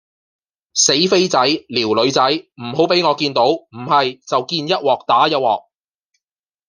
[0.73, 5.65] 死飛仔撩女仔唔好畀我見到唔喺就見一鑊打一鑊